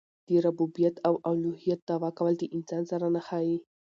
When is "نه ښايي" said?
3.15-3.57